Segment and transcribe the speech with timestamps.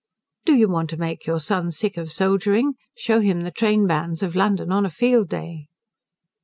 [0.45, 2.73] "Do you want to make your son sick of soldiering?
[2.97, 5.67] Shew him the Trainbands of London on a field day."